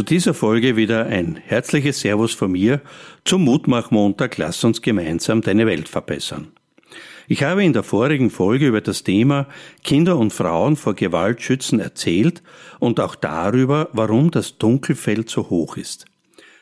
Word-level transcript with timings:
Zu 0.00 0.04
dieser 0.04 0.32
Folge 0.32 0.76
wieder 0.76 1.04
ein 1.04 1.36
herzliches 1.36 2.00
Servus 2.00 2.32
von 2.32 2.52
mir 2.52 2.80
zum 3.26 3.44
Mutmachmontag 3.44 4.38
Lass 4.38 4.64
uns 4.64 4.80
gemeinsam 4.80 5.42
deine 5.42 5.66
Welt 5.66 5.90
verbessern. 5.90 6.52
Ich 7.28 7.42
habe 7.42 7.62
in 7.62 7.74
der 7.74 7.82
vorigen 7.82 8.30
Folge 8.30 8.66
über 8.66 8.80
das 8.80 9.04
Thema 9.04 9.46
Kinder 9.84 10.16
und 10.16 10.32
Frauen 10.32 10.76
vor 10.76 10.94
Gewalt 10.94 11.42
schützen 11.42 11.80
erzählt 11.80 12.42
und 12.78 12.98
auch 12.98 13.14
darüber, 13.14 13.90
warum 13.92 14.30
das 14.30 14.56
Dunkelfeld 14.56 15.28
so 15.28 15.50
hoch 15.50 15.76
ist. 15.76 16.06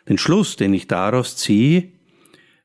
Den 0.08 0.18
Schluss, 0.18 0.56
den 0.56 0.74
ich 0.74 0.88
daraus 0.88 1.36
ziehe, 1.36 1.92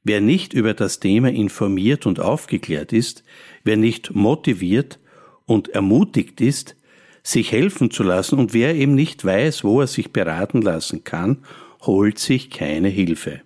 wer 0.04 0.22
nicht 0.22 0.54
über 0.54 0.74
das 0.74 1.00
Thema 1.00 1.30
informiert 1.30 2.08
und 2.08 2.20
aufgeklärt 2.20 2.94
ist, 2.94 3.24
wer 3.64 3.78
nicht 3.78 4.16
motiviert 4.16 4.98
und 5.46 5.70
ermutigt 5.70 6.42
ist, 6.42 6.76
sich 7.24 7.52
helfen 7.52 7.90
zu 7.90 8.04
lassen 8.04 8.38
und 8.38 8.54
wer 8.54 8.76
eben 8.76 8.96
nicht 8.96 9.24
weiß, 9.24 9.64
wo 9.64 9.82
er 9.82 9.88
sich 9.88 10.12
beraten 10.12 10.62
lassen 10.62 11.04
kann, 11.04 11.38
holt 11.82 12.20
sich 12.20 12.50
keine 12.50 12.90
Hilfe. 12.90 13.42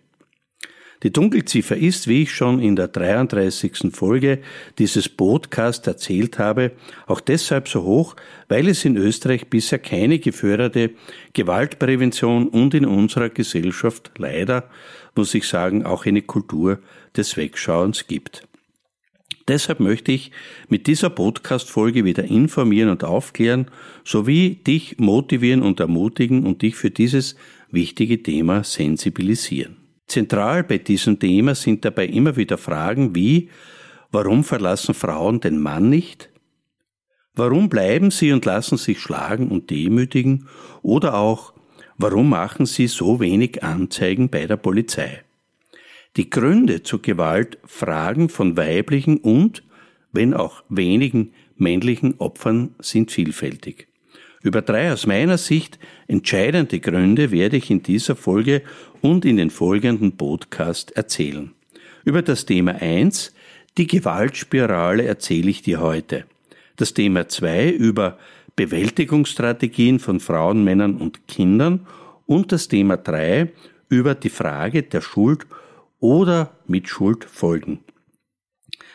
Die 1.03 1.14
Dunkelziffer 1.14 1.78
ist, 1.78 2.08
wie 2.08 2.23
ich 2.23 2.34
schon 2.34 2.59
in 2.59 2.75
der 2.75 2.88
33. 2.88 3.94
Folge 3.94 4.39
dieses 4.80 5.08
Podcast 5.08 5.86
erzählt 5.86 6.39
habe, 6.39 6.72
auch 7.06 7.19
deshalb 7.19 7.67
so 7.67 7.84
hoch, 7.84 8.16
weil 8.47 8.67
es 8.67 8.84
in 8.84 8.97
Österreich 8.97 9.47
bisher 9.47 9.78
keine 9.78 10.17
geförderte 10.17 10.91
Gewaltprävention 11.34 12.47
und 12.47 12.73
in 12.73 12.86
unserer 12.86 13.30
Gesellschaft 13.30 14.12
leider, 14.17 14.72
muss 15.14 15.36
ich 15.36 15.47
sagen, 15.47 15.86
auch 15.86 16.08
eine 16.08 16.23
Kultur 16.23 16.80
des 17.16 17.38
Wegschauens 17.38 18.08
gibt. 18.08 18.47
Deshalb 19.48 19.80
möchte 19.80 20.12
ich 20.12 20.31
mit 20.67 20.88
dieser 20.88 21.09
Podcast-Folge 21.09 22.03
wieder 22.03 22.26
informieren 22.26 22.90
und 22.90 23.03
aufklären, 23.03 23.72
sowie 24.03 24.56
dich 24.56 24.98
motivieren 25.00 25.62
und 25.62 25.80
ermutigen 25.80 26.45
und 26.45 26.62
dich 26.62 26.76
für 26.76 26.92
dieses 26.92 27.36
wichtige 27.72 28.22
Thema 28.22 28.64
sensibilisieren. 28.64 29.78
Zentral 30.08 30.64
bei 30.64 30.78
diesem 30.78 31.20
Thema 31.20 31.56
sind 31.56 31.86
dabei 31.86 32.08
immer 32.08 32.36
wieder 32.36 32.58
Fragen 32.58 33.16
wie, 33.16 33.50
warum 34.12 34.44
verlassen 34.44 34.94
Frauen 34.94 35.40
den 35.40 35.62
Mann 35.62 35.90
nicht? 35.90 36.30
Warum 37.34 37.70
bleiben 37.70 38.09
sie 38.09 38.31
und 38.31 38.45
lassen 38.45 38.78
sich 38.78 39.00
schlagen 39.00 39.50
und 39.50 39.70
demütigen? 39.70 40.48
Oder 40.81 41.14
auch, 41.14 41.53
warum 41.98 42.30
machen 42.30 42.66
sie 42.66 42.88
so 42.88 43.20
wenig 43.20 43.64
Anzeigen 43.64 44.30
bei 44.30 44.48
der 44.48 44.58
Polizei? 44.58 45.23
Die 46.18 46.32
Gründe 46.32 46.82
zur 46.82 47.00
Gewalt 47.03 47.59
Fragen 47.64 48.30
von 48.30 48.58
weiblichen 48.58 49.18
und, 49.18 49.62
wenn 50.12 50.34
auch 50.34 50.64
wenigen 50.68 51.31
männlichen 51.58 52.16
Opfern 52.18 52.74
sind 52.80 53.12
vielfältig. 53.12 53.88
Über 54.41 54.64
drei 54.64 54.91
aus 54.91 55.06
meiner 55.06 55.38
Sicht 55.38 55.78
entscheidende 56.08 56.80
Gründe 56.80 57.30
werde 57.30 57.58
ich 57.58 57.69
in 57.69 57.84
dieser 57.84 58.16
Folge 58.16 58.64
und 59.02 59.25
in 59.25 59.38
den 59.38 59.52
folgenden 59.52 60.18
Podcast 60.18 60.91
erzählen. 60.97 61.52
Über 62.03 62.24
das 62.24 62.47
Thema 62.47 62.74
1, 62.81 63.36
die 63.78 63.86
Gewaltspirale, 63.86 65.03
erzähle 65.03 65.52
ich 65.52 65.62
dir 65.62 65.81
heute. 65.81 66.25
Das 66.78 66.96
Thema 66.96 67.28
2 67.28 67.70
über 67.70 68.18
Bewältigungsstrategien 68.56 70.00
von 70.00 70.20
Frauen, 70.20 70.64
Männern 70.64 70.96
und 70.96 71.28
Kindern 71.28 71.86
und 72.25 72.52
das 72.52 72.70
Thema 72.70 72.97
3 72.97 73.52
über 73.90 74.16
die 74.16 74.31
Frage 74.31 74.81
der 74.81 75.02
Schuld 75.02 75.46
oder 76.00 76.52
mit 76.66 76.90
Schuld 76.90 77.25
folgen. 77.25 77.80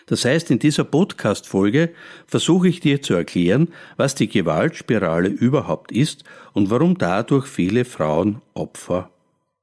Das 0.06 0.24
heißt, 0.24 0.50
in 0.50 0.58
dieser 0.58 0.84
Podcast-Folge 0.84 1.90
versuche 2.26 2.68
ich 2.68 2.80
dir 2.80 3.02
zu 3.02 3.14
erklären, 3.14 3.68
was 3.96 4.14
die 4.14 4.28
Gewaltspirale 4.28 5.28
überhaupt 5.28 5.92
ist 5.92 6.24
und 6.52 6.70
warum 6.70 6.98
dadurch 6.98 7.46
viele 7.46 7.84
Frauen 7.84 8.42
Opfer 8.54 9.10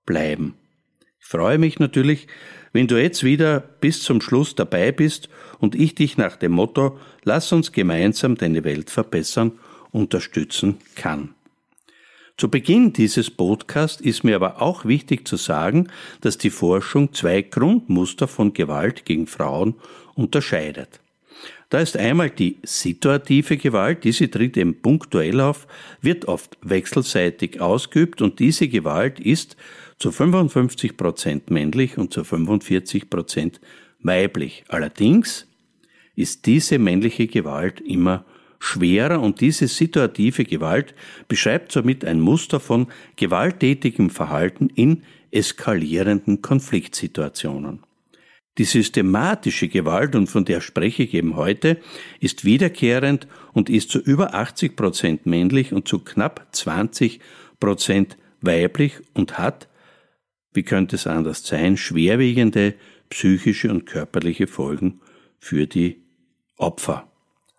bleiben. 0.06 0.56
Ich 1.20 1.26
freue 1.26 1.58
mich 1.58 1.80
natürlich, 1.80 2.28
wenn 2.72 2.88
du 2.88 3.02
jetzt 3.02 3.24
wieder 3.24 3.60
bis 3.60 4.02
zum 4.02 4.22
Schluss 4.22 4.56
dabei 4.56 4.92
bist 4.92 5.30
und 5.60 5.76
ich 5.76 5.96
dich 5.96 6.18
nach 6.18 6.36
dem 6.36 6.54
Motto 6.54 6.98
Lass 7.24 7.52
uns 7.52 7.72
gemeinsam 7.72 8.36
deine 8.36 8.64
Welt 8.64 8.90
verbessern 8.90 9.60
unterstützen 9.92 10.78
kann. 10.96 11.36
Zu 12.40 12.48
Beginn 12.48 12.94
dieses 12.94 13.30
Podcasts 13.30 14.00
ist 14.00 14.24
mir 14.24 14.38
aber 14.38 14.62
auch 14.62 14.86
wichtig 14.86 15.28
zu 15.28 15.36
sagen, 15.36 15.90
dass 16.22 16.38
die 16.38 16.50
Forschung 16.50 17.12
zwei 17.12 17.42
Grundmuster 17.42 18.30
von 18.30 18.54
Gewalt 18.54 19.04
gegen 19.04 19.28
Frauen 19.28 19.76
unterscheidet. 20.16 21.02
Da 21.68 21.80
ist 21.80 21.98
einmal 21.98 22.30
die 22.30 22.56
situative 22.64 23.58
Gewalt, 23.58 24.06
diese 24.06 24.32
tritt 24.32 24.56
eben 24.56 24.82
punktuell 24.82 25.42
auf, 25.42 25.68
wird 26.02 26.30
oft 26.30 26.58
wechselseitig 26.62 27.60
ausgeübt 27.60 28.22
und 28.22 28.40
diese 28.40 28.70
Gewalt 28.70 29.20
ist 29.20 29.58
zu 29.98 30.14
55 30.14 30.96
Prozent 30.96 31.52
männlich 31.52 31.98
und 31.98 32.14
zu 32.14 32.24
45 32.24 33.10
Prozent 33.10 33.60
weiblich. 34.02 34.64
Allerdings 34.70 35.46
ist 36.16 36.46
diese 36.46 36.80
männliche 36.80 37.28
Gewalt 37.28 37.82
immer 37.82 38.24
schwerer 38.60 39.22
und 39.22 39.42
diese 39.42 39.68
situative 39.68 40.44
Gewalt 40.44 40.94
beschreibt 41.28 41.72
somit 41.72 42.06
ein 42.06 42.20
Muster 42.20 42.60
von 42.60 42.88
gewalttätigem 43.16 44.10
Verhalten 44.10 44.70
in 44.70 45.04
eskalierenden 45.32 46.42
Konfliktsituationen. 46.42 47.84
Die 48.58 48.66
systematische 48.66 49.70
Gewalt, 49.70 50.16
und 50.16 50.28
von 50.28 50.44
der 50.44 50.60
spreche 50.60 51.04
ich 51.04 51.14
eben 51.14 51.38
heute, 51.38 51.78
ist 52.20 52.44
wiederkehrend 52.44 53.28
und 53.54 53.70
ist 53.70 53.90
zu 53.90 54.00
über 54.00 54.34
80 54.34 54.76
Prozent 54.76 55.26
männlich 55.26 55.72
und 55.72 55.88
zu 55.88 56.00
knapp 56.00 56.48
20 56.52 57.22
Prozent 57.62 58.18
weiblich 58.42 59.00
und 59.14 59.38
hat, 59.38 59.70
wie 60.52 60.64
könnte 60.64 60.98
es 60.98 61.08
anders 61.08 61.46
sein, 61.46 61.78
schwerwiegende 61.78 62.74
psychische 63.10 63.72
und 63.72 63.86
körperliche 63.86 64.48
Folgen 64.48 65.00
für 65.40 65.66
die 65.66 66.04
Opfer. 66.58 67.09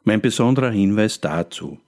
Mein 0.04 0.20
besonderer 0.20 0.70
Hinweis 0.70 1.20
dazu. 1.20 1.78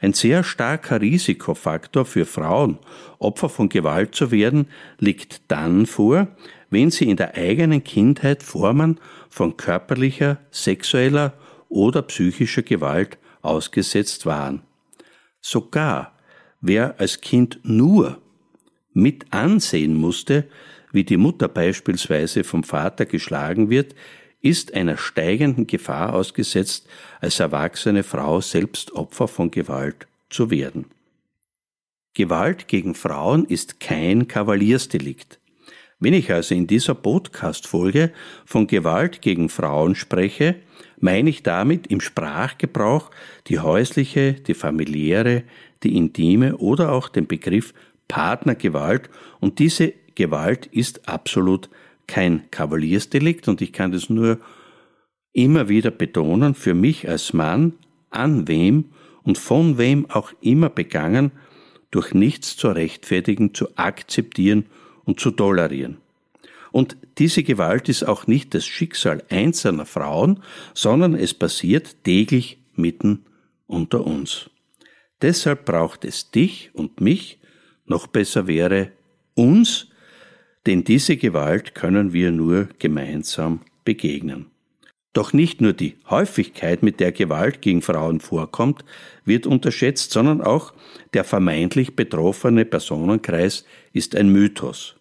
Ein 0.00 0.14
sehr 0.14 0.42
starker 0.44 1.00
Risikofaktor 1.00 2.06
für 2.06 2.24
Frauen, 2.24 2.78
Opfer 3.18 3.50
von 3.50 3.68
Gewalt 3.68 4.14
zu 4.14 4.30
werden, 4.30 4.68
liegt 4.98 5.42
dann 5.48 5.84
vor, 5.84 6.28
wenn 6.70 6.90
sie 6.90 7.10
in 7.10 7.16
der 7.16 7.34
eigenen 7.34 7.84
Kindheit 7.84 8.42
Formen 8.42 8.98
von 9.28 9.56
körperlicher, 9.56 10.38
sexueller 10.50 11.34
oder 11.68 12.02
psychischer 12.02 12.62
Gewalt 12.62 13.18
ausgesetzt 13.42 14.24
waren. 14.24 14.62
Sogar 15.40 16.12
wer 16.60 16.98
als 16.98 17.20
Kind 17.20 17.60
nur 17.62 18.20
mit 18.92 19.32
ansehen 19.32 19.94
musste, 19.94 20.46
wie 20.92 21.04
die 21.04 21.16
Mutter 21.16 21.48
beispielsweise 21.48 22.42
vom 22.44 22.64
Vater 22.64 23.06
geschlagen 23.06 23.70
wird, 23.70 23.94
ist 24.42 24.74
einer 24.74 24.96
steigenden 24.96 25.66
Gefahr 25.66 26.14
ausgesetzt, 26.14 26.86
als 27.20 27.40
erwachsene 27.40 28.02
Frau 28.02 28.40
selbst 28.40 28.92
Opfer 28.92 29.28
von 29.28 29.50
Gewalt 29.50 30.06
zu 30.30 30.50
werden. 30.50 30.86
Gewalt 32.14 32.68
gegen 32.68 32.94
Frauen 32.94 33.44
ist 33.44 33.80
kein 33.80 34.26
Kavaliersdelikt. 34.26 35.38
Wenn 36.00 36.14
ich 36.14 36.32
also 36.32 36.54
in 36.54 36.66
dieser 36.66 36.94
Podcast-Folge 36.94 38.12
von 38.46 38.66
Gewalt 38.66 39.20
gegen 39.20 39.50
Frauen 39.50 39.94
spreche, 39.94 40.56
meine 40.98 41.30
ich 41.30 41.42
damit 41.42 41.86
im 41.88 42.00
Sprachgebrauch 42.00 43.10
die 43.46 43.58
häusliche, 43.58 44.32
die 44.32 44.54
familiäre, 44.54 45.44
die 45.82 45.96
intime 45.96 46.56
oder 46.56 46.92
auch 46.92 47.08
den 47.08 47.26
Begriff 47.26 47.74
Partnergewalt 48.08 49.08
und 49.40 49.58
diese 49.58 49.92
Gewalt 50.14 50.66
ist 50.66 51.08
absolut 51.08 51.70
kein 52.10 52.50
Kavaliersdelikt 52.50 53.46
und 53.46 53.62
ich 53.62 53.72
kann 53.72 53.92
das 53.92 54.10
nur 54.10 54.40
immer 55.32 55.68
wieder 55.68 55.92
betonen, 55.92 56.54
für 56.54 56.74
mich 56.74 57.08
als 57.08 57.32
Mann, 57.32 57.74
an 58.10 58.48
wem 58.48 58.86
und 59.22 59.38
von 59.38 59.78
wem 59.78 60.10
auch 60.10 60.32
immer 60.40 60.68
begangen, 60.68 61.30
durch 61.92 62.12
nichts 62.12 62.56
zu 62.56 62.68
rechtfertigen, 62.68 63.54
zu 63.54 63.76
akzeptieren 63.76 64.66
und 65.04 65.20
zu 65.20 65.30
tolerieren. 65.30 65.98
Und 66.72 66.96
diese 67.18 67.44
Gewalt 67.44 67.88
ist 67.88 68.02
auch 68.02 68.26
nicht 68.26 68.54
das 68.54 68.66
Schicksal 68.66 69.22
einzelner 69.28 69.86
Frauen, 69.86 70.42
sondern 70.74 71.14
es 71.14 71.32
passiert 71.32 72.02
täglich 72.04 72.58
mitten 72.74 73.24
unter 73.66 74.04
uns. 74.04 74.50
Deshalb 75.22 75.64
braucht 75.64 76.04
es 76.04 76.30
dich 76.30 76.70
und 76.72 77.00
mich, 77.00 77.38
noch 77.86 78.08
besser 78.08 78.46
wäre 78.46 78.92
uns, 79.34 79.89
denn 80.66 80.84
diese 80.84 81.16
Gewalt 81.16 81.74
können 81.74 82.12
wir 82.12 82.32
nur 82.32 82.68
gemeinsam 82.78 83.60
begegnen. 83.84 84.46
Doch 85.12 85.32
nicht 85.32 85.60
nur 85.60 85.72
die 85.72 85.96
Häufigkeit, 86.08 86.84
mit 86.84 87.00
der 87.00 87.10
Gewalt 87.10 87.62
gegen 87.62 87.82
Frauen 87.82 88.20
vorkommt, 88.20 88.84
wird 89.24 89.46
unterschätzt, 89.46 90.12
sondern 90.12 90.40
auch 90.40 90.72
der 91.14 91.24
vermeintlich 91.24 91.96
betroffene 91.96 92.64
Personenkreis 92.64 93.64
ist 93.92 94.14
ein 94.14 94.30
Mythos. 94.30 94.96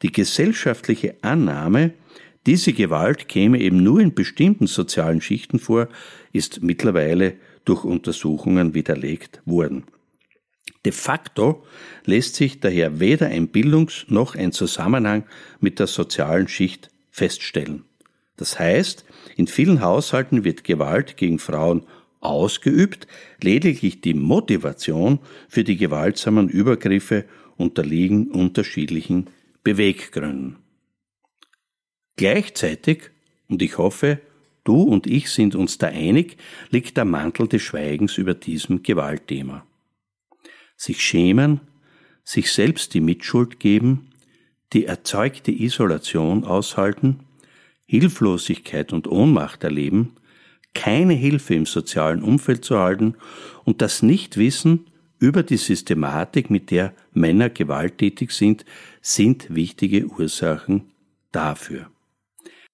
Die 0.00 0.10
gesellschaftliche 0.10 1.16
Annahme, 1.20 1.92
diese 2.46 2.72
Gewalt 2.72 3.28
käme 3.28 3.60
eben 3.60 3.82
nur 3.82 4.00
in 4.00 4.14
bestimmten 4.14 4.66
sozialen 4.66 5.20
Schichten 5.20 5.58
vor, 5.58 5.88
ist 6.32 6.62
mittlerweile 6.62 7.34
durch 7.64 7.84
Untersuchungen 7.84 8.74
widerlegt 8.74 9.42
worden. 9.44 9.84
De 10.84 10.92
facto 10.92 11.64
lässt 12.04 12.34
sich 12.34 12.60
daher 12.60 12.98
weder 12.98 13.26
ein 13.28 13.48
Bildungs- 13.48 14.06
noch 14.08 14.34
ein 14.34 14.52
Zusammenhang 14.52 15.24
mit 15.60 15.78
der 15.78 15.86
sozialen 15.86 16.48
Schicht 16.48 16.90
feststellen. 17.10 17.84
Das 18.36 18.58
heißt, 18.58 19.04
in 19.36 19.46
vielen 19.46 19.80
Haushalten 19.80 20.44
wird 20.44 20.64
Gewalt 20.64 21.16
gegen 21.16 21.38
Frauen 21.38 21.86
ausgeübt, 22.20 23.06
lediglich 23.40 24.00
die 24.00 24.14
Motivation 24.14 25.20
für 25.48 25.64
die 25.64 25.76
gewaltsamen 25.76 26.48
Übergriffe 26.48 27.24
unterliegen 27.56 28.30
unterschiedlichen 28.30 29.28
Beweggründen. 29.62 30.56
Gleichzeitig, 32.16 33.10
und 33.48 33.62
ich 33.62 33.78
hoffe, 33.78 34.20
du 34.64 34.82
und 34.82 35.06
ich 35.06 35.30
sind 35.30 35.54
uns 35.54 35.78
da 35.78 35.88
einig, 35.88 36.36
liegt 36.70 36.96
der 36.96 37.04
Mantel 37.04 37.48
des 37.48 37.62
Schweigens 37.62 38.18
über 38.18 38.34
diesem 38.34 38.82
Gewaltthema. 38.82 39.64
Sich 40.76 41.00
schämen, 41.02 41.60
sich 42.24 42.52
selbst 42.52 42.94
die 42.94 43.00
Mitschuld 43.00 43.60
geben, 43.60 44.10
die 44.72 44.86
erzeugte 44.86 45.52
Isolation 45.52 46.44
aushalten, 46.44 47.20
Hilflosigkeit 47.86 48.92
und 48.92 49.06
Ohnmacht 49.08 49.64
erleben, 49.64 50.14
keine 50.74 51.12
Hilfe 51.12 51.54
im 51.54 51.66
sozialen 51.66 52.22
Umfeld 52.22 52.64
zu 52.64 52.78
halten 52.78 53.16
und 53.64 53.82
das 53.82 54.02
Nichtwissen 54.02 54.86
über 55.18 55.42
die 55.42 55.56
Systematik, 55.56 56.50
mit 56.50 56.70
der 56.70 56.94
Männer 57.12 57.48
gewalttätig 57.48 58.32
sind, 58.32 58.64
sind 59.00 59.54
wichtige 59.54 60.06
Ursachen 60.06 60.90
dafür. 61.30 61.90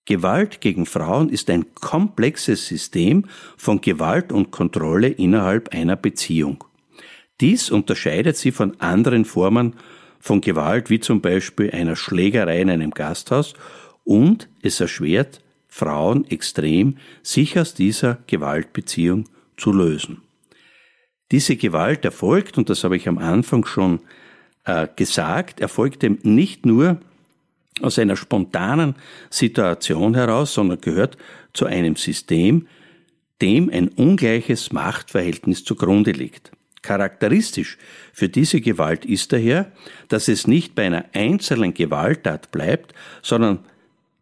Gewalt 0.07 0.63
gegen 0.63 0.87
Frauen 0.87 1.29
ist 1.29 1.51
ein 1.51 1.75
komplexes 1.75 2.67
System 2.67 3.27
von 3.59 3.83
Gewalt 3.83 4.33
und 4.33 4.51
Kontrolle 4.51 5.09
innerhalb 5.09 5.75
einer 5.75 5.97
Beziehung. 5.97 6.65
Dies 7.41 7.71
unterscheidet 7.71 8.37
sie 8.37 8.51
von 8.51 8.81
anderen 8.81 9.25
Formen 9.25 9.75
von 10.21 10.41
Gewalt, 10.41 10.91
wie 10.91 11.01
zum 11.01 11.21
Beispiel 11.21 11.71
einer 11.71 11.97
Schlägerei 11.97 12.61
in 12.61 12.71
einem 12.71 12.91
Gasthaus 12.91 13.55
und 14.05 14.49
es 14.63 14.81
erschwert 14.81 15.41
Frauen 15.69 16.29
extrem, 16.29 16.97
sich 17.23 17.59
aus 17.59 17.75
dieser 17.75 18.19
Gewaltbeziehung 18.27 19.27
zu 19.57 19.73
lösen. 19.73 20.23
Diese 21.31 21.57
Gewalt 21.57 22.05
erfolgt, 22.05 22.59
und 22.59 22.71
das 22.71 22.85
habe 22.85 22.97
ich 22.97 23.07
am 23.07 23.19
Anfang 23.19 23.67
schon 23.67 24.01
äh, 24.65 24.89
gesagt, 24.97 25.61
erfolgt 25.61 26.03
eben 26.03 26.19
nicht 26.23 26.65
nur 26.65 26.99
aus 27.83 27.99
einer 27.99 28.17
spontanen 28.17 28.97
Situation 29.31 30.15
heraus, 30.15 30.55
sondern 30.55 30.81
gehört 30.81 31.17
zu 31.53 31.67
einem 31.67 31.97
System, 31.97 32.67
dem 33.41 33.71
ein 33.71 33.89
ungleiches 33.89 34.73
Machtverhältnis 34.73 35.65
zugrunde 35.65 36.11
liegt. 36.13 36.51
Charakteristisch 36.83 37.79
für 38.13 38.29
diese 38.29 38.61
Gewalt 38.61 39.05
ist 39.05 39.33
daher, 39.33 39.73
dass 40.09 40.29
es 40.29 40.47
nicht 40.47 40.75
bei 40.75 40.87
einer 40.87 41.07
einzelnen 41.13 41.75
Gewalttat 41.75 42.51
bleibt, 42.51 42.95
sondern 43.23 43.61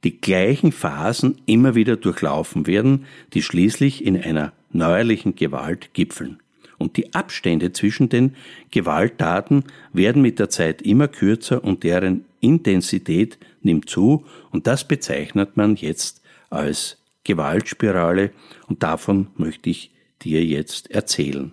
die 0.05 0.21
gleichen 0.21 0.73
Phasen 0.73 1.41
immer 1.47 1.75
wieder 1.75 1.97
durchlaufen 1.97 2.67
werden, 2.67 3.07
die 3.35 3.43
schließlich 3.43 4.05
in 4.05 4.21
einer 4.21 4.53
neuerlichen 4.71 5.35
Gewalt 5.35 5.95
gipfeln. 5.95 6.39
Und 6.79 6.97
die 6.97 7.15
Abstände 7.15 7.73
zwischen 7.73 8.09
den 8.09 8.37
Gewalttaten 8.71 9.65
werden 9.93 10.23
mit 10.23 10.39
der 10.39 10.51
Zeit 10.51 10.83
immer 10.83 11.09
kürzer 11.09 11.65
und 11.65 11.83
deren 11.85 12.25
Intensität 12.41 13.39
nimmt 13.63 13.89
zu 13.89 14.25
und 14.51 14.67
das 14.67 14.87
bezeichnet 14.87 15.57
man 15.57 15.77
jetzt 15.77 16.23
als 16.51 16.99
Gewaltspirale 17.25 18.31
und 18.69 18.83
davon 18.83 19.29
möchte 19.37 19.71
ich 19.71 19.91
dir 20.23 20.45
jetzt 20.45 20.91
erzählen. 20.91 21.53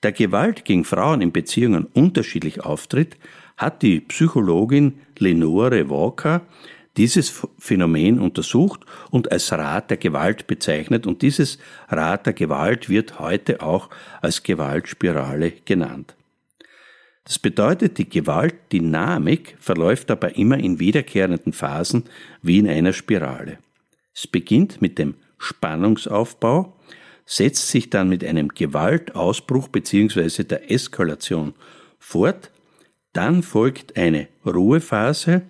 Da 0.00 0.10
Gewalt 0.10 0.64
gegen 0.64 0.84
Frauen 0.84 1.20
in 1.20 1.32
Beziehungen 1.32 1.84
unterschiedlich 1.84 2.62
auftritt, 2.62 3.16
hat 3.56 3.82
die 3.82 4.00
Psychologin 4.00 5.00
Lenore 5.18 5.90
Walker 5.90 6.42
dieses 6.96 7.46
Phänomen 7.58 8.18
untersucht 8.18 8.80
und 9.10 9.30
als 9.30 9.52
Rat 9.52 9.90
der 9.90 9.96
Gewalt 9.96 10.46
bezeichnet 10.46 11.06
und 11.06 11.22
dieses 11.22 11.58
Rat 11.88 12.26
der 12.26 12.32
Gewalt 12.32 12.88
wird 12.88 13.18
heute 13.18 13.62
auch 13.62 13.90
als 14.22 14.42
Gewaltspirale 14.42 15.52
genannt. 15.64 16.16
Das 17.24 17.38
bedeutet, 17.38 17.98
die 17.98 18.08
Gewaltdynamik 18.08 19.56
verläuft 19.60 20.10
dabei 20.10 20.30
immer 20.32 20.58
in 20.58 20.80
wiederkehrenden 20.80 21.52
Phasen 21.52 22.04
wie 22.42 22.58
in 22.58 22.68
einer 22.68 22.92
Spirale. 22.92 23.58
Es 24.14 24.26
beginnt 24.26 24.82
mit 24.82 24.98
dem 24.98 25.14
Spannungsaufbau, 25.38 26.76
setzt 27.24 27.68
sich 27.68 27.90
dann 27.90 28.08
mit 28.08 28.24
einem 28.24 28.48
Gewaltausbruch 28.48 29.68
bzw. 29.68 30.44
der 30.44 30.70
Eskalation 30.70 31.54
fort, 31.98 32.50
dann 33.12 33.42
folgt 33.42 33.96
eine 33.96 34.28
Ruhephase, 34.46 35.42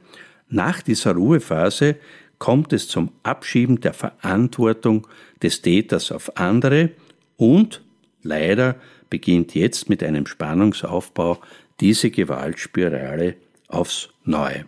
nach 0.48 0.82
dieser 0.82 1.12
Ruhephase 1.14 1.96
kommt 2.38 2.72
es 2.72 2.88
zum 2.88 3.12
Abschieben 3.22 3.80
der 3.80 3.92
Verantwortung 3.92 5.06
des 5.42 5.62
Täters 5.62 6.10
auf 6.10 6.36
andere 6.36 6.90
und 7.36 7.82
leider 8.22 8.76
beginnt 9.10 9.54
jetzt 9.54 9.88
mit 9.88 10.02
einem 10.02 10.26
Spannungsaufbau 10.26 11.40
diese 11.80 12.10
Gewaltspirale 12.10 13.36
aufs 13.68 14.08
Neue. 14.24 14.64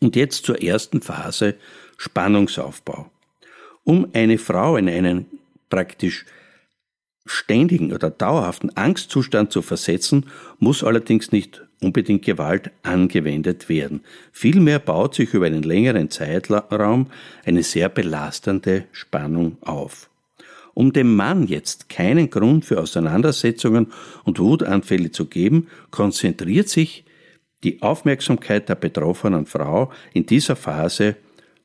Und 0.00 0.16
jetzt 0.16 0.44
zur 0.44 0.62
ersten 0.62 1.00
Phase 1.00 1.54
Spannungsaufbau. 1.96 3.10
Um 3.84 4.08
eine 4.12 4.38
Frau 4.38 4.76
in 4.76 4.88
einen 4.88 5.26
praktisch 5.68 6.24
ständigen 7.26 7.92
oder 7.92 8.10
dauerhaften 8.10 8.76
Angstzustand 8.76 9.50
zu 9.50 9.62
versetzen, 9.62 10.26
muss 10.58 10.84
allerdings 10.84 11.32
nicht 11.32 11.62
unbedingt 11.80 12.24
Gewalt 12.24 12.70
angewendet 12.82 13.68
werden. 13.68 14.02
Vielmehr 14.32 14.78
baut 14.78 15.14
sich 15.14 15.32
über 15.34 15.46
einen 15.46 15.62
längeren 15.62 16.10
Zeitraum 16.10 17.10
eine 17.44 17.62
sehr 17.62 17.88
belastende 17.88 18.84
Spannung 18.92 19.58
auf. 19.62 20.10
Um 20.74 20.92
dem 20.92 21.14
Mann 21.14 21.46
jetzt 21.46 21.88
keinen 21.88 22.30
Grund 22.30 22.64
für 22.64 22.80
Auseinandersetzungen 22.80 23.92
und 24.24 24.40
Wutanfälle 24.40 25.12
zu 25.12 25.26
geben, 25.26 25.68
konzentriert 25.90 26.68
sich 26.68 27.04
die 27.62 27.80
Aufmerksamkeit 27.80 28.68
der 28.68 28.74
betroffenen 28.74 29.46
Frau 29.46 29.92
in 30.12 30.26
dieser 30.26 30.56
Phase 30.56 31.16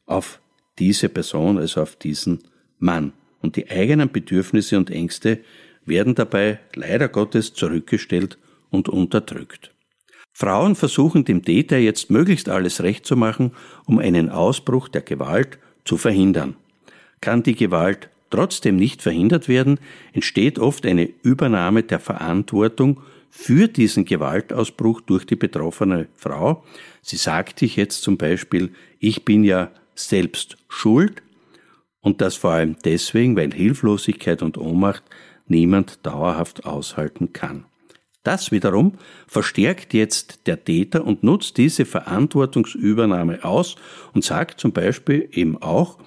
auf 0.05 0.39
diese 0.77 1.09
Person, 1.09 1.57
also 1.57 1.81
auf 1.81 1.95
diesen 1.95 2.39
Mann. 2.77 3.13
Und 3.41 3.55
die 3.55 3.69
eigenen 3.69 4.11
Bedürfnisse 4.11 4.77
und 4.77 4.89
Ängste 4.89 5.39
werden 5.85 6.15
dabei 6.15 6.59
leider 6.75 7.07
Gottes 7.07 7.53
zurückgestellt 7.53 8.37
und 8.69 8.89
unterdrückt. 8.89 9.71
Frauen 10.31 10.75
versuchen 10.75 11.25
dem 11.25 11.43
Täter 11.43 11.77
jetzt 11.77 12.09
möglichst 12.09 12.47
alles 12.47 12.81
recht 12.81 13.05
zu 13.05 13.17
machen, 13.17 13.51
um 13.85 13.99
einen 13.99 14.29
Ausbruch 14.29 14.87
der 14.87 15.01
Gewalt 15.01 15.57
zu 15.83 15.97
verhindern. 15.97 16.55
Kann 17.19 17.43
die 17.43 17.55
Gewalt 17.55 18.09
trotzdem 18.29 18.77
nicht 18.77 19.01
verhindert 19.01 19.49
werden, 19.49 19.79
entsteht 20.13 20.59
oft 20.59 20.85
eine 20.85 21.09
Übernahme 21.23 21.83
der 21.83 21.99
Verantwortung 21.99 23.01
für 23.29 23.67
diesen 23.67 24.05
Gewaltausbruch 24.05 25.01
durch 25.01 25.25
die 25.25 25.35
betroffene 25.35 26.07
Frau. 26.15 26.63
Sie 27.01 27.17
sagt 27.17 27.59
sich 27.59 27.75
jetzt 27.75 28.01
zum 28.01 28.17
Beispiel, 28.17 28.71
ich 28.99 29.25
bin 29.25 29.43
ja 29.43 29.71
selbst 29.95 30.57
schuld 30.67 31.21
und 32.01 32.21
das 32.21 32.35
vor 32.35 32.51
allem 32.51 32.77
deswegen, 32.83 33.35
weil 33.35 33.53
Hilflosigkeit 33.53 34.41
und 34.41 34.57
Ohnmacht 34.57 35.03
niemand 35.47 36.05
dauerhaft 36.05 36.65
aushalten 36.65 37.33
kann. 37.33 37.65
Das 38.23 38.51
wiederum 38.51 38.93
verstärkt 39.27 39.93
jetzt 39.93 40.45
der 40.45 40.63
Täter 40.63 41.05
und 41.05 41.23
nutzt 41.23 41.57
diese 41.57 41.85
Verantwortungsübernahme 41.85 43.43
aus 43.43 43.75
und 44.13 44.23
sagt 44.23 44.59
zum 44.59 44.73
Beispiel 44.73 45.29
eben 45.31 45.61
auch, 45.61 45.97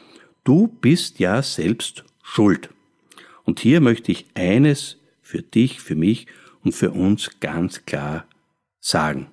du 0.44 0.68
bist 0.68 1.18
ja 1.18 1.42
selbst 1.42 2.04
schuld. 2.22 2.70
Und 3.44 3.60
hier 3.60 3.80
möchte 3.80 4.12
ich 4.12 4.26
eines 4.34 4.98
für 5.20 5.42
dich, 5.42 5.80
für 5.80 5.94
mich 5.94 6.26
und 6.62 6.72
für 6.72 6.90
uns 6.90 7.40
ganz 7.40 7.86
klar 7.86 8.26
sagen. 8.78 9.28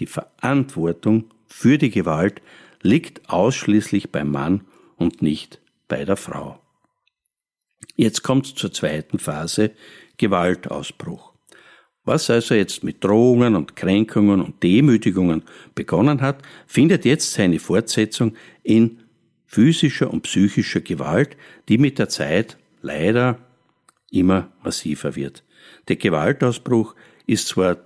Die 0.00 0.06
Verantwortung 0.06 1.24
für 1.46 1.78
die 1.78 1.90
Gewalt 1.90 2.42
liegt 2.82 3.28
ausschließlich 3.28 4.10
beim 4.10 4.30
Mann 4.30 4.62
und 4.96 5.22
nicht 5.22 5.60
bei 5.88 6.04
der 6.04 6.16
Frau. 6.16 6.60
Jetzt 7.94 8.22
kommt 8.22 8.46
zur 8.46 8.72
zweiten 8.72 9.18
Phase, 9.18 9.72
Gewaltausbruch. 10.16 11.32
Was 12.04 12.30
also 12.30 12.54
jetzt 12.54 12.84
mit 12.84 13.02
Drohungen 13.02 13.56
und 13.56 13.74
Kränkungen 13.74 14.40
und 14.40 14.62
Demütigungen 14.62 15.42
begonnen 15.74 16.20
hat, 16.20 16.42
findet 16.66 17.04
jetzt 17.04 17.32
seine 17.32 17.58
Fortsetzung 17.58 18.36
in 18.62 19.00
physischer 19.46 20.10
und 20.10 20.22
psychischer 20.22 20.80
Gewalt, 20.80 21.36
die 21.68 21.78
mit 21.78 21.98
der 21.98 22.08
Zeit 22.08 22.58
leider 22.80 23.38
immer 24.10 24.52
massiver 24.62 25.16
wird. 25.16 25.42
Der 25.88 25.96
Gewaltausbruch 25.96 26.94
ist 27.26 27.48
zwar 27.48 27.78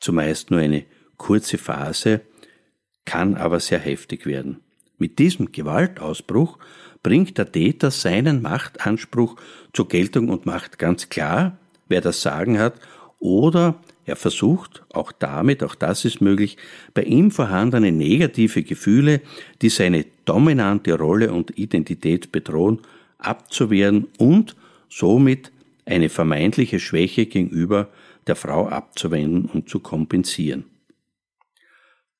zumeist 0.00 0.50
nur 0.50 0.60
eine 0.60 0.84
kurze 1.16 1.58
Phase, 1.58 2.22
kann 3.04 3.36
aber 3.36 3.60
sehr 3.60 3.78
heftig 3.78 4.26
werden. 4.26 4.60
Mit 4.98 5.18
diesem 5.18 5.52
Gewaltausbruch 5.52 6.58
bringt 7.02 7.38
der 7.38 7.50
Täter 7.50 7.90
seinen 7.90 8.42
Machtanspruch 8.42 9.36
zur 9.72 9.88
Geltung 9.88 10.28
und 10.28 10.46
macht 10.46 10.78
ganz 10.78 11.08
klar, 11.08 11.56
wer 11.88 12.00
das 12.00 12.22
Sagen 12.22 12.58
hat, 12.58 12.74
oder 13.20 13.80
er 14.04 14.16
versucht, 14.16 14.84
auch 14.92 15.12
damit, 15.12 15.62
auch 15.62 15.74
das 15.74 16.04
ist 16.04 16.20
möglich, 16.20 16.56
bei 16.94 17.02
ihm 17.02 17.30
vorhandene 17.30 17.92
negative 17.92 18.62
Gefühle, 18.62 19.20
die 19.60 19.68
seine 19.68 20.06
dominante 20.24 20.94
Rolle 20.94 21.32
und 21.32 21.58
Identität 21.58 22.32
bedrohen, 22.32 22.80
abzuwehren 23.18 24.06
und 24.18 24.56
somit 24.88 25.52
eine 25.84 26.08
vermeintliche 26.08 26.80
Schwäche 26.80 27.26
gegenüber 27.26 27.88
der 28.26 28.36
Frau 28.36 28.68
abzuwenden 28.68 29.46
und 29.46 29.68
zu 29.68 29.80
kompensieren. 29.80 30.64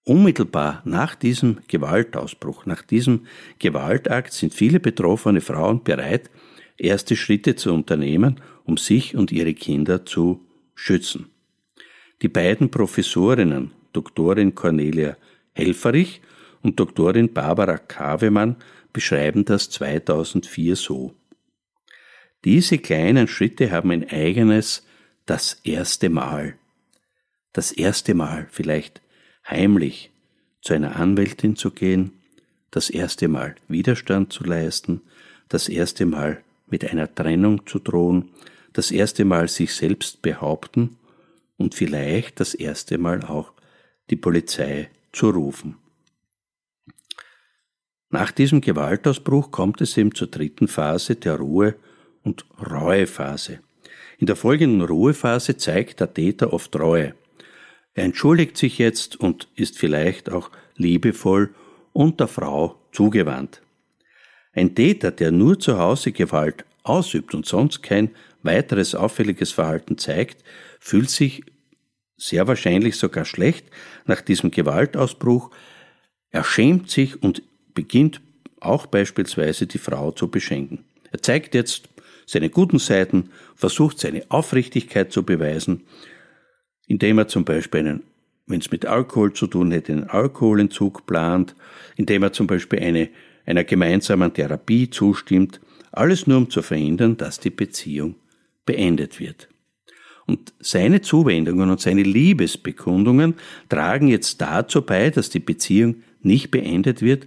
Unmittelbar 0.09 0.81
nach 0.87 1.15
diesem 1.15 1.59
Gewaltausbruch, 1.69 2.65
nach 2.65 2.81
diesem 2.81 3.27
Gewaltakt 3.59 4.33
sind 4.33 4.55
viele 4.55 4.81
betroffene 4.81 5.43
Frauen 5.43 5.85
bereit, 5.85 6.31
erste 6.79 7.15
Schritte 7.15 7.57
zu 7.57 7.75
unternehmen, 7.75 8.41
um 8.65 8.79
sich 8.79 9.15
und 9.15 9.33
ihre 9.33 9.53
Kinder 9.53 10.07
zu 10.07 10.47
schützen. 10.75 11.27
Die 12.23 12.29
beiden 12.29 12.71
Professorinnen, 12.71 13.73
Doktorin 13.93 14.55
Cornelia 14.55 15.19
Helferich 15.53 16.23
und 16.63 16.81
Doktorin 16.81 17.35
Barbara 17.35 17.77
Kavemann, 17.77 18.57
beschreiben 18.95 19.45
das 19.45 19.69
2004 19.69 20.75
so. 20.77 21.15
Diese 22.47 22.79
kleinen 22.79 23.29
Schritte 23.29 23.71
haben 23.73 23.91
ein 23.91 24.09
eigenes 24.09 24.87
das 25.27 25.61
erste 25.65 26.09
Mal. 26.09 26.55
Das 27.53 27.73
erste 27.73 28.15
Mal 28.15 28.47
vielleicht 28.51 29.03
heimlich 29.49 30.11
zu 30.61 30.75
einer 30.75 30.97
Anwältin 30.97 31.57
zu 31.57 31.71
gehen, 31.71 32.13
das 32.71 32.91
erste 32.91 33.29
Mal 33.29 33.57
Widerstand 33.69 34.33
zu 34.33 34.45
leisten, 34.45 35.01
das 35.49 35.69
erste 35.69 36.07
Mal 36.07 36.43
mit 36.67 36.91
einer 36.91 37.13
Trennung 37.15 37.67
zu 37.67 37.79
drohen, 37.79 38.29
das 38.73 38.91
erste 38.91 39.25
Mal 39.25 39.49
sich 39.49 39.75
selbst 39.75 40.23
behaupten 40.23 40.99
und 41.57 41.75
vielleicht 41.75 42.41
das 42.41 42.55
erste 42.55 42.99
Mal 42.99 43.25
auch 43.25 43.53
die 44.11 44.17
Polizei 44.17 44.91
zu 45.13 45.31
rufen. 45.31 45.77
Nach 48.11 48.31
diesem 48.31 48.61
Gewaltausbruch 48.61 49.51
kommt 49.51 49.81
es 49.81 49.97
eben 49.97 50.15
zur 50.15 50.29
dritten 50.29 50.69
Phase 50.69 51.17
der 51.17 51.37
Ruhe- 51.37 51.75
und 52.23 52.47
Reuephase. 52.59 53.61
In 54.19 54.27
der 54.27 54.37
folgenden 54.37 54.83
Ruhephase 54.83 55.57
zeigt 55.57 56.01
der 56.01 56.13
Täter 56.13 56.53
oft 56.53 56.75
Reue. 56.77 57.15
Er 57.99 58.05
entschuldigt 58.05 58.57
sich 58.57 58.79
jetzt 58.79 59.19
und 59.19 59.49
ist 59.57 59.77
vielleicht 59.77 60.31
auch 60.31 60.53
liebevoll 60.77 61.53
und 61.93 62.21
der 62.21 62.29
Frau 62.29 62.81
zugewandt. 62.93 63.61
Ein 64.53 64.77
Täter, 64.77 65.11
der 65.11 65.33
nur 65.33 65.59
zu 65.59 65.81
Hause 65.81 66.13
Gewalt 66.13 66.65
ausübt 66.85 67.35
und 67.35 67.45
sonst 67.45 67.83
kein 67.83 68.11
weiteres 68.45 68.95
auffälliges 68.95 69.51
Verhalten 69.51 69.99
zeigt, 69.99 70.45
fühlt 70.79 71.11
sich 71.11 71.43
sehr 72.17 72.47
wahrscheinlich 72.47 72.95
sogar 72.95 73.25
schlecht 73.25 73.67
nach 74.07 74.21
diesem 74.21 74.53
Gewaltausbruch, 74.53 75.51
er 76.31 76.45
schämt 76.45 76.89
sich 76.89 77.21
und 77.21 77.43
beginnt 77.75 78.21
auch 78.61 78.87
beispielsweise 78.87 79.67
die 79.67 79.79
Frau 79.79 80.13
zu 80.13 80.29
beschenken. 80.29 80.85
Er 81.11 81.21
zeigt 81.21 81.53
jetzt 81.53 81.89
seine 82.27 82.49
guten 82.49 82.79
Seiten, 82.79 83.31
versucht 83.57 83.99
seine 83.99 84.25
Aufrichtigkeit 84.29 85.11
zu 85.11 85.25
beweisen 85.25 85.83
indem 86.89 87.19
er 87.19 87.29
zum 87.29 87.45
Beispiel 87.45 87.81
einen, 87.81 88.03
wenn 88.47 88.61
es 88.61 88.71
mit 88.73 88.87
Alkohol 88.87 89.33
zu 89.35 89.47
tun 89.47 89.71
hätte, 89.71 89.93
einen 89.93 90.05
Alkoholentzug 90.05 91.07
plant, 91.07 91.55
indem 91.97 92.25
er 92.25 92.33
zum 92.33 92.47
Beispiel 92.47 92.81
eine, 92.81 93.11
einer 93.47 93.63
gemeinsamen 93.63 94.33
Therapie 94.33 94.91
zustimmt, 94.91 95.61
alles 95.93 96.27
nur 96.27 96.39
um 96.39 96.51
zu 96.51 96.63
verhindern, 96.63 97.17
dass 97.17 97.39
die 97.39 97.51
Beziehung 97.51 98.17
beendet 98.67 99.21
wird. 99.21 99.49
Und 100.27 100.53
seine 100.61 101.01
Zuwendungen 101.01 101.71
und 101.71 101.81
seine 101.81 102.03
Liebesbekundungen 102.03 103.35
tragen 103.69 104.09
jetzt 104.09 104.41
dazu 104.41 104.83
bei, 104.83 105.09
dass 105.11 105.31
die 105.31 105.41
Beziehung 105.41 106.03
nicht 106.21 106.51
beendet 106.51 107.01
wird 107.01 107.27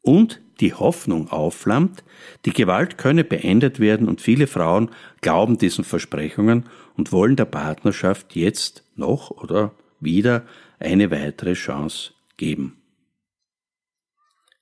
und 0.00 0.40
die 0.60 0.74
Hoffnung 0.74 1.28
aufflammt, 1.28 2.02
die 2.44 2.52
Gewalt 2.52 2.98
könne 2.98 3.24
beendet 3.24 3.80
werden 3.80 4.08
und 4.08 4.20
viele 4.20 4.46
Frauen 4.46 4.90
glauben 5.20 5.58
diesen 5.58 5.84
Versprechungen 5.84 6.66
und 6.96 7.12
wollen 7.12 7.36
der 7.36 7.44
Partnerschaft 7.44 8.34
jetzt 8.34 8.84
noch 8.96 9.30
oder 9.30 9.74
wieder 10.00 10.46
eine 10.78 11.10
weitere 11.10 11.54
Chance 11.54 12.12
geben. 12.36 12.82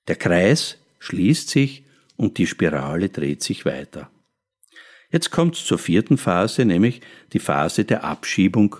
Der 0.07 0.15
Kreis 0.15 0.77
schließt 0.99 1.49
sich 1.49 1.83
und 2.15 2.37
die 2.37 2.47
Spirale 2.47 3.09
dreht 3.09 3.43
sich 3.43 3.65
weiter. 3.65 4.09
Jetzt 5.11 5.31
kommt 5.31 5.55
es 5.55 5.65
zur 5.65 5.77
vierten 5.77 6.17
Phase, 6.17 6.65
nämlich 6.65 7.01
die 7.33 7.39
Phase 7.39 7.83
der 7.83 8.03
Abschiebung 8.03 8.77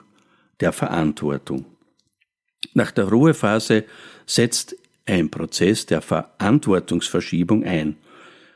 der 0.60 0.72
Verantwortung. 0.72 1.66
Nach 2.74 2.92
der 2.92 3.06
Ruhephase 3.06 3.86
setzt 4.26 4.76
ein 5.06 5.30
Prozess 5.30 5.86
der 5.86 6.02
Verantwortungsverschiebung 6.02 7.66
ein. 7.66 7.98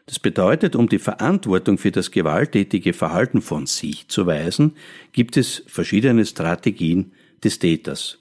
Das 0.05 0.19
bedeutet, 0.19 0.75
um 0.75 0.87
die 0.87 0.99
Verantwortung 0.99 1.77
für 1.77 1.91
das 1.91 2.11
gewalttätige 2.11 2.93
Verhalten 2.93 3.41
von 3.41 3.65
sich 3.65 4.07
zu 4.07 4.27
weisen, 4.27 4.75
gibt 5.13 5.35
es 5.35 5.63
verschiedene 5.67 6.25
Strategien 6.25 7.13
des 7.43 7.57
Täters. 7.57 8.19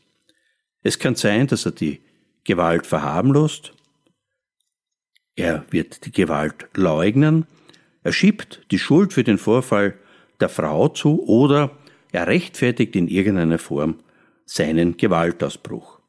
Es 0.83 0.99
kann 0.99 1.15
sein, 1.15 1.47
dass 1.47 1.67
er 1.67 1.73
die 1.73 2.01
Gewalt 2.45 2.87
verharmlost, 2.87 3.75
er 5.37 5.65
wird 5.71 6.07
die 6.07 6.13
Gewalt 6.13 6.69
leugnen, 6.75 7.47
er 8.03 8.13
schiebt 8.13 8.63
die 8.71 8.79
Schuld 8.79 9.13
für 9.13 9.25
den 9.25 9.39
Vorfall 9.39 9.99
der 10.41 10.49
Frau 10.49 10.89
zu 10.89 11.23
oder 11.27 11.77
er 12.13 12.27
rechtfertigt 12.27 12.95
in 12.97 13.09
irgendeiner 13.09 13.59
Form 13.59 13.97
seinen 14.45 14.97
Gewaltausbruch. 14.97 16.01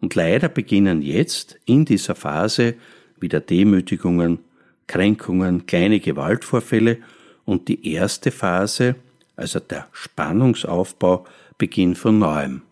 Und 0.00 0.14
leider 0.14 0.48
beginnen 0.48 1.02
jetzt 1.02 1.58
in 1.66 1.84
dieser 1.84 2.14
Phase 2.14 2.74
wieder 3.18 3.40
Demütigungen, 3.40 4.38
Kränkungen, 4.86 5.66
kleine 5.66 6.00
Gewaltvorfälle 6.00 6.98
und 7.44 7.68
die 7.68 7.92
erste 7.92 8.30
Phase, 8.30 8.96
also 9.36 9.60
der 9.60 9.88
Spannungsaufbau, 9.92 11.26
beginnt 11.58 11.98
von 11.98 12.18
neuem. 12.18 12.62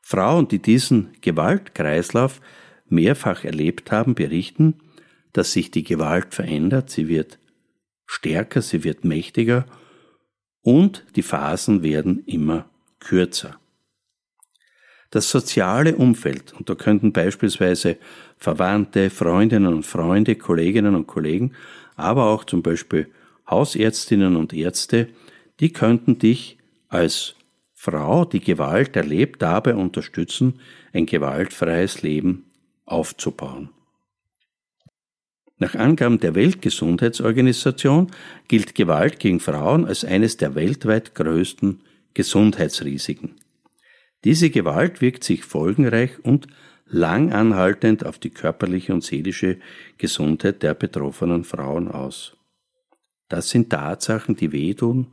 Frauen, 0.00 0.48
die 0.48 0.58
diesen 0.58 1.12
Gewaltkreislauf 1.20 2.40
mehrfach 2.88 3.44
erlebt 3.44 3.92
haben, 3.92 4.14
berichten, 4.14 4.80
dass 5.32 5.52
sich 5.52 5.70
die 5.70 5.84
Gewalt 5.84 6.34
verändert, 6.34 6.90
sie 6.90 7.08
wird 7.08 7.38
stärker, 8.06 8.62
sie 8.62 8.84
wird 8.84 9.04
mächtiger 9.04 9.66
und 10.62 11.04
die 11.16 11.22
Phasen 11.22 11.82
werden 11.82 12.24
immer 12.26 12.68
kürzer. 13.00 13.60
Das 15.10 15.30
soziale 15.30 15.96
Umfeld, 15.96 16.52
und 16.52 16.68
da 16.68 16.74
könnten 16.74 17.12
beispielsweise 17.12 17.96
Verwandte, 18.36 19.08
Freundinnen 19.08 19.72
und 19.72 19.86
Freunde, 19.86 20.36
Kolleginnen 20.36 20.94
und 20.94 21.06
Kollegen, 21.06 21.52
aber 21.96 22.26
auch 22.26 22.44
zum 22.44 22.62
Beispiel 22.62 23.08
Hausärztinnen 23.48 24.36
und 24.36 24.52
Ärzte, 24.52 25.08
die 25.60 25.72
könnten 25.72 26.18
dich 26.18 26.58
als 26.88 27.34
Frau, 27.72 28.24
die 28.24 28.40
Gewalt 28.40 28.96
erlebt, 28.96 29.40
dabei 29.40 29.74
unterstützen, 29.74 30.60
ein 30.92 31.06
gewaltfreies 31.06 32.02
Leben 32.02 32.50
aufzubauen. 32.84 33.70
Nach 35.58 35.74
Angaben 35.74 36.20
der 36.20 36.34
Weltgesundheitsorganisation 36.34 38.12
gilt 38.46 38.74
Gewalt 38.74 39.18
gegen 39.18 39.40
Frauen 39.40 39.86
als 39.86 40.04
eines 40.04 40.36
der 40.36 40.54
weltweit 40.54 41.14
größten 41.14 41.80
Gesundheitsrisiken. 42.14 43.37
Diese 44.24 44.50
Gewalt 44.50 45.00
wirkt 45.00 45.24
sich 45.24 45.44
folgenreich 45.44 46.18
und 46.22 46.48
lang 46.86 47.32
anhaltend 47.32 48.04
auf 48.04 48.18
die 48.18 48.30
körperliche 48.30 48.92
und 48.92 49.04
seelische 49.04 49.58
Gesundheit 49.98 50.62
der 50.62 50.74
betroffenen 50.74 51.44
Frauen 51.44 51.88
aus. 51.88 52.36
Das 53.28 53.50
sind 53.50 53.70
Tatsachen, 53.70 54.36
die 54.36 54.52
wehtun, 54.52 55.06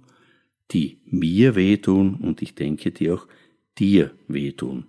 die 0.72 1.00
mir 1.06 1.56
wehtun 1.56 2.16
und 2.16 2.42
ich 2.42 2.56
denke, 2.56 2.92
die 2.92 3.12
auch 3.12 3.28
dir 3.78 4.12
wehtun. 4.28 4.88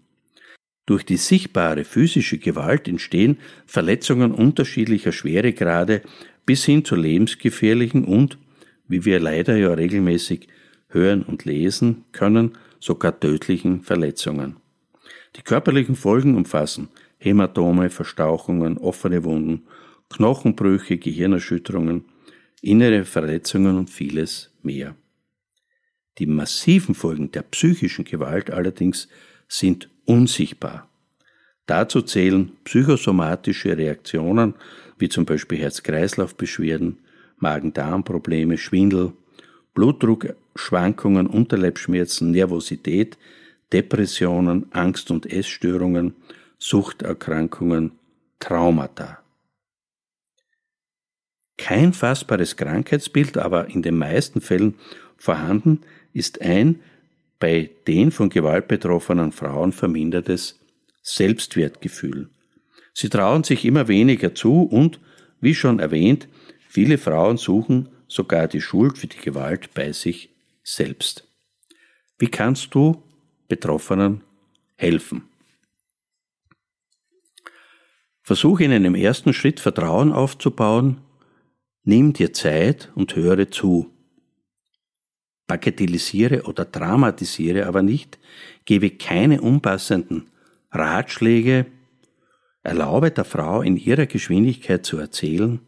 Durch 0.86 1.04
die 1.04 1.16
sichtbare 1.16 1.84
physische 1.84 2.38
Gewalt 2.38 2.86
entstehen 2.86 3.38
Verletzungen 3.66 4.32
unterschiedlicher 4.32 5.10
Schweregrade 5.10 6.02
bis 6.46 6.64
hin 6.64 6.84
zu 6.84 6.94
lebensgefährlichen 6.94 8.04
und 8.04 8.38
wie 8.86 9.04
wir 9.04 9.18
leider 9.18 9.56
ja 9.56 9.74
regelmäßig 9.74 10.46
hören 10.88 11.24
und 11.24 11.44
lesen 11.44 12.04
können, 12.12 12.56
sogar 12.86 13.18
tödlichen 13.18 13.82
Verletzungen. 13.82 14.56
Die 15.34 15.42
körperlichen 15.42 15.96
Folgen 15.96 16.36
umfassen 16.36 16.88
Hämatome, 17.18 17.90
Verstauchungen, 17.90 18.78
offene 18.78 19.24
Wunden, 19.24 19.66
Knochenbrüche, 20.08 20.96
Gehirnerschütterungen, 20.96 22.04
innere 22.62 23.04
Verletzungen 23.04 23.76
und 23.76 23.90
vieles 23.90 24.52
mehr. 24.62 24.94
Die 26.18 26.26
massiven 26.26 26.94
Folgen 26.94 27.32
der 27.32 27.42
psychischen 27.42 28.04
Gewalt 28.04 28.50
allerdings 28.50 29.08
sind 29.48 29.90
unsichtbar. 30.04 30.88
Dazu 31.66 32.02
zählen 32.02 32.52
psychosomatische 32.64 33.76
Reaktionen 33.76 34.54
wie 34.98 35.08
zum 35.08 35.24
Beispiel 35.26 35.58
Herz-Kreislauf-Beschwerden, 35.58 36.98
Magen-Darm-Probleme, 37.38 38.56
Schwindel, 38.56 39.12
Blutdruckschwankungen, 40.56 41.26
Unterleibschmerzen, 41.26 42.30
Nervosität, 42.30 43.18
Depressionen, 43.72 44.66
Angst- 44.72 45.10
und 45.10 45.26
Essstörungen, 45.26 46.14
Suchterkrankungen, 46.58 47.92
Traumata. 48.38 49.18
Kein 51.58 51.92
fassbares 51.92 52.56
Krankheitsbild, 52.56 53.38
aber 53.38 53.68
in 53.68 53.82
den 53.82 53.96
meisten 53.96 54.40
Fällen 54.40 54.74
vorhanden, 55.16 55.80
ist 56.12 56.40
ein 56.40 56.80
bei 57.38 57.70
den 57.86 58.10
von 58.10 58.30
Gewalt 58.30 58.66
betroffenen 58.68 59.32
Frauen 59.32 59.72
vermindertes 59.72 60.58
Selbstwertgefühl. 61.02 62.30
Sie 62.94 63.10
trauen 63.10 63.44
sich 63.44 63.64
immer 63.64 63.88
weniger 63.88 64.34
zu 64.34 64.62
und, 64.62 65.00
wie 65.40 65.54
schon 65.54 65.80
erwähnt, 65.80 66.28
viele 66.66 66.96
Frauen 66.96 67.36
suchen 67.36 67.90
sogar 68.08 68.48
die 68.48 68.62
Schuld 68.62 68.96
für 68.96 69.06
die 69.06 69.18
Gewalt 69.18 69.74
bei 69.74 69.92
sich 69.92 70.30
selbst. 70.66 71.26
Wie 72.18 72.28
kannst 72.28 72.74
du 72.74 73.02
Betroffenen 73.48 74.22
helfen? 74.74 75.28
Versuche 78.22 78.64
in 78.64 78.72
einem 78.72 78.96
ersten 78.96 79.32
Schritt 79.32 79.60
Vertrauen 79.60 80.12
aufzubauen, 80.12 80.98
nimm 81.84 82.12
dir 82.12 82.32
Zeit 82.32 82.90
und 82.96 83.14
höre 83.14 83.50
zu. 83.50 83.92
Bagatellisiere 85.46 86.42
oder 86.42 86.64
dramatisiere 86.64 87.66
aber 87.66 87.82
nicht, 87.82 88.18
gebe 88.64 88.90
keine 88.90 89.40
unpassenden 89.40 90.28
Ratschläge, 90.72 91.66
erlaube 92.64 93.12
der 93.12 93.24
Frau 93.24 93.62
in 93.62 93.76
ihrer 93.76 94.06
Geschwindigkeit 94.06 94.84
zu 94.84 94.98
erzählen, 94.98 95.60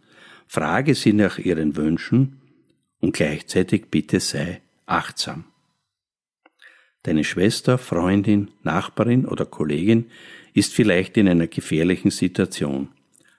frage 0.48 0.96
sie 0.96 1.12
nach 1.12 1.38
ihren 1.38 1.76
Wünschen 1.76 2.40
und 2.98 3.14
gleichzeitig 3.14 3.86
bitte 3.88 4.18
sei 4.18 4.60
achtsam. 4.88 5.44
Deine 7.04 7.24
Schwester, 7.24 7.78
Freundin, 7.78 8.50
Nachbarin 8.62 9.24
oder 9.24 9.44
Kollegin 9.44 10.06
ist 10.52 10.74
vielleicht 10.74 11.16
in 11.16 11.28
einer 11.28 11.46
gefährlichen 11.46 12.10
Situation. 12.10 12.88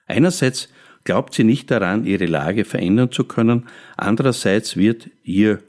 Einerseits 0.07 0.69
glaubt 1.03 1.33
sie 1.33 1.43
nicht 1.43 1.69
daran, 1.69 2.05
ihre 2.05 2.25
Lage 2.25 2.65
verändern 2.65 3.11
zu 3.11 3.25
können, 3.25 3.67
andererseits 3.97 4.77
wird 4.77 5.09
ihr 5.23 5.59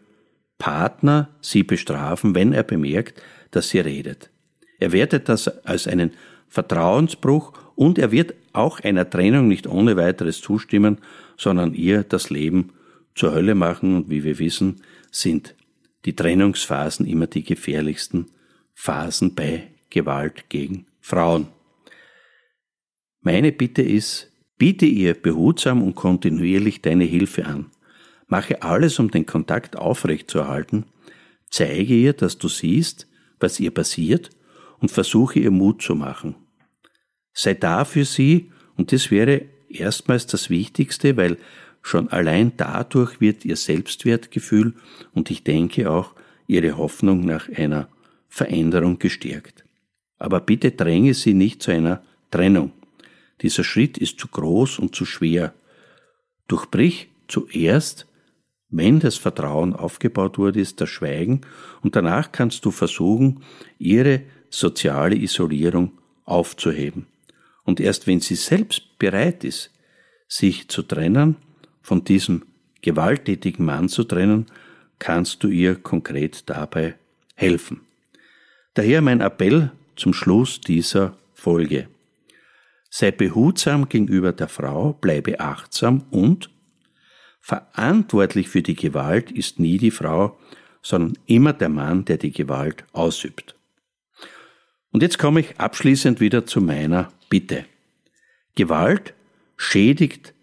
Partner 0.58 1.28
sie 1.40 1.62
bestrafen, 1.62 2.34
wenn 2.34 2.52
er 2.52 2.62
bemerkt, 2.62 3.20
dass 3.50 3.70
sie 3.70 3.80
redet. 3.80 4.30
Er 4.78 4.92
wertet 4.92 5.28
das 5.28 5.48
als 5.66 5.88
einen 5.88 6.12
Vertrauensbruch 6.48 7.52
und 7.74 7.98
er 7.98 8.12
wird 8.12 8.34
auch 8.52 8.80
einer 8.80 9.08
Trennung 9.08 9.48
nicht 9.48 9.66
ohne 9.66 9.96
weiteres 9.96 10.40
zustimmen, 10.40 10.98
sondern 11.36 11.74
ihr 11.74 12.02
das 12.02 12.30
Leben 12.30 12.72
zur 13.14 13.32
Hölle 13.32 13.54
machen 13.54 13.96
und 13.96 14.10
wie 14.10 14.24
wir 14.24 14.38
wissen, 14.38 14.82
sind 15.10 15.54
die 16.04 16.14
Trennungsphasen 16.14 17.06
immer 17.06 17.26
die 17.26 17.44
gefährlichsten 17.44 18.26
Phasen 18.74 19.34
bei 19.34 19.68
Gewalt 19.90 20.48
gegen 20.48 20.86
Frauen. 21.00 21.48
Meine 23.20 23.52
Bitte 23.52 23.82
ist, 23.82 24.32
biete 24.56 24.86
ihr 24.86 25.14
behutsam 25.14 25.82
und 25.82 25.94
kontinuierlich 25.94 26.80
deine 26.80 27.04
Hilfe 27.04 27.44
an. 27.46 27.70
Mache 28.28 28.62
alles, 28.62 28.98
um 28.98 29.10
den 29.10 29.26
Kontakt 29.26 29.76
aufrechtzuerhalten. 29.76 30.84
Zeige 31.50 31.94
ihr, 31.94 32.12
dass 32.12 32.38
du 32.38 32.48
siehst, 32.48 33.08
was 33.40 33.58
ihr 33.58 33.72
passiert 33.72 34.30
und 34.78 34.90
versuche 34.90 35.40
ihr 35.40 35.50
Mut 35.50 35.82
zu 35.82 35.94
machen. 35.94 36.36
Sei 37.32 37.54
da 37.54 37.84
für 37.84 38.04
sie 38.04 38.52
und 38.76 38.92
das 38.92 39.10
wäre 39.10 39.46
erstmals 39.68 40.26
das 40.26 40.50
Wichtigste, 40.50 41.16
weil 41.16 41.38
schon 41.82 42.08
allein 42.08 42.52
dadurch 42.56 43.20
wird 43.20 43.44
ihr 43.44 43.56
Selbstwertgefühl 43.56 44.74
und 45.14 45.30
ich 45.30 45.44
denke 45.44 45.90
auch 45.90 46.14
ihre 46.46 46.76
Hoffnung 46.76 47.24
nach 47.24 47.48
einer 47.48 47.88
Veränderung 48.28 48.98
gestärkt. 48.98 49.64
Aber 50.18 50.40
bitte 50.40 50.70
dränge 50.70 51.14
sie 51.14 51.34
nicht 51.34 51.62
zu 51.62 51.70
einer 51.70 52.02
Trennung. 52.30 52.72
Dieser 53.40 53.64
Schritt 53.64 53.98
ist 53.98 54.20
zu 54.20 54.28
groß 54.28 54.78
und 54.78 54.94
zu 54.94 55.04
schwer. 55.04 55.54
Durchbrich 56.46 57.08
zuerst, 57.28 58.06
wenn 58.68 59.00
das 59.00 59.16
Vertrauen 59.16 59.74
aufgebaut 59.74 60.38
wurde, 60.38 60.60
ist 60.60 60.80
das 60.80 60.90
Schweigen 60.90 61.40
und 61.82 61.96
danach 61.96 62.30
kannst 62.32 62.64
du 62.64 62.70
versuchen, 62.70 63.42
ihre 63.78 64.22
soziale 64.50 65.16
Isolierung 65.16 65.92
aufzuheben. 66.24 67.06
Und 67.64 67.80
erst 67.80 68.06
wenn 68.06 68.20
sie 68.20 68.36
selbst 68.36 68.98
bereit 68.98 69.44
ist, 69.44 69.70
sich 70.28 70.68
zu 70.68 70.82
trennen, 70.82 71.36
von 71.82 72.04
diesem 72.04 72.44
gewalttätigen 72.82 73.64
Mann 73.64 73.88
zu 73.88 74.04
trennen, 74.04 74.46
kannst 74.98 75.42
du 75.42 75.48
ihr 75.48 75.76
konkret 75.76 76.48
dabei 76.48 76.94
helfen. 77.34 77.80
Daher 78.74 79.02
mein 79.02 79.20
Appell 79.20 79.72
zum 79.96 80.12
Schluss 80.12 80.60
dieser 80.60 81.16
Folge. 81.34 81.88
Sei 82.90 83.10
behutsam 83.10 83.88
gegenüber 83.88 84.32
der 84.32 84.48
Frau, 84.48 84.92
bleibe 84.94 85.40
achtsam 85.40 86.04
und 86.10 86.50
verantwortlich 87.40 88.48
für 88.48 88.62
die 88.62 88.74
Gewalt 88.74 89.30
ist 89.30 89.58
nie 89.58 89.78
die 89.78 89.90
Frau, 89.90 90.38
sondern 90.82 91.18
immer 91.26 91.52
der 91.52 91.68
Mann, 91.68 92.04
der 92.04 92.18
die 92.18 92.32
Gewalt 92.32 92.84
ausübt. 92.92 93.54
Und 94.92 95.02
jetzt 95.02 95.18
komme 95.18 95.40
ich 95.40 95.58
abschließend 95.58 96.20
wieder 96.20 96.46
zu 96.46 96.60
meiner 96.60 97.12
Bitte. 97.28 97.64
Gewalt 98.56 99.14
schädigt 99.56 100.34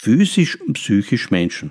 physisch 0.00 0.60
und 0.60 0.74
psychisch 0.74 1.30
Menschen. 1.30 1.70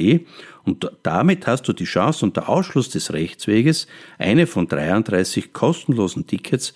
und 0.64 0.92
damit 1.02 1.48
hast 1.48 1.68
du 1.68 1.74
die 1.74 1.86
Chance 1.86 2.24
unter 2.24 2.48
Ausschluss 2.48 2.90
des 2.92 3.12
Rechtsweges 3.12 3.88
eine 4.20 4.46
von 4.46 4.68
33 4.68 5.52
kostenlosen 5.52 6.28
Tickets 6.28 6.76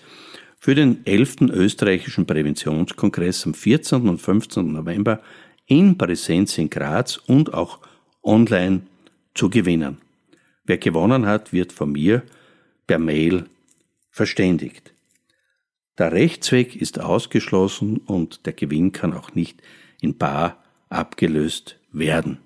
für 0.58 0.74
den 0.74 1.06
11. 1.06 1.42
österreichischen 1.42 2.26
Präventionskongress 2.26 3.46
am 3.46 3.54
14. 3.54 4.08
und 4.08 4.20
15. 4.20 4.72
November 4.72 5.22
in 5.66 5.96
Präsenz 5.96 6.58
in 6.58 6.70
Graz 6.70 7.18
und 7.18 7.54
auch 7.54 7.78
online 8.24 8.80
zu 9.32 9.48
gewinnen. 9.48 9.98
Wer 10.64 10.78
gewonnen 10.78 11.24
hat, 11.26 11.52
wird 11.52 11.72
von 11.72 11.92
mir 11.92 12.24
per 12.88 12.98
Mail 12.98 13.44
verständigt. 14.10 14.92
Der 16.02 16.10
Rechtsweg 16.10 16.74
ist 16.74 17.00
ausgeschlossen 17.00 17.98
und 17.98 18.44
der 18.44 18.54
Gewinn 18.54 18.90
kann 18.90 19.14
auch 19.14 19.36
nicht 19.36 19.62
in 20.00 20.18
Bar 20.18 20.56
abgelöst 20.88 21.76
werden. 21.92 22.38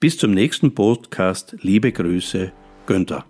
Bis 0.00 0.16
zum 0.16 0.30
nächsten 0.30 0.74
Podcast. 0.74 1.56
Liebe 1.60 1.92
Grüße, 1.92 2.52
Günther. 2.86 3.26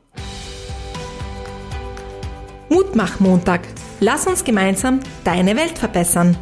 Mutmach-Montag. 2.69 3.63
Lass 3.99 4.29
uns 4.29 4.45
gemeinsam 4.45 5.01
deine 5.25 5.57
Welt 5.57 5.79
verbessern. 5.79 6.39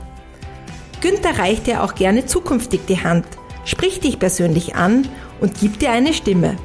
Günther 1.01 1.39
reicht 1.39 1.67
dir 1.67 1.85
auch 1.85 1.95
gerne 1.95 2.27
zukünftig 2.27 2.83
die 2.87 3.03
Hand, 3.03 3.25
spricht 3.65 4.05
dich 4.05 4.19
persönlich 4.19 4.75
an 4.75 5.09
und 5.41 5.59
gibt 5.59 5.81
dir 5.81 5.93
eine 5.93 6.13
Stimme. 6.13 6.59